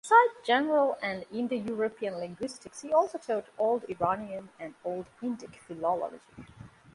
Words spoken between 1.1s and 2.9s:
Indo-European linguistics,